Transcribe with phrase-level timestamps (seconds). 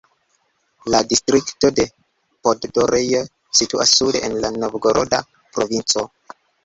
[0.93, 1.85] La distrikto de
[2.47, 3.21] Poddorje
[3.61, 5.21] situas sude en la Novgoroda
[5.59, 6.09] provinco.